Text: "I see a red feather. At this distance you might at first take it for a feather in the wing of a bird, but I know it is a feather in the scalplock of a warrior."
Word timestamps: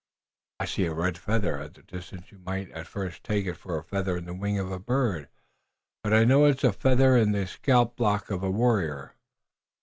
"I 0.59 0.65
see 0.65 0.85
a 0.87 0.95
red 0.95 1.15
feather. 1.15 1.59
At 1.59 1.75
this 1.75 1.85
distance 1.85 2.31
you 2.31 2.39
might 2.39 2.71
at 2.71 2.87
first 2.87 3.23
take 3.23 3.45
it 3.45 3.53
for 3.55 3.77
a 3.77 3.83
feather 3.83 4.17
in 4.17 4.25
the 4.25 4.33
wing 4.33 4.57
of 4.57 4.71
a 4.71 4.79
bird, 4.79 5.29
but 6.03 6.11
I 6.11 6.23
know 6.25 6.45
it 6.45 6.57
is 6.57 6.63
a 6.63 6.73
feather 6.73 7.15
in 7.15 7.33
the 7.33 7.45
scalplock 7.45 8.31
of 8.31 8.41
a 8.41 8.49
warrior." 8.49 9.13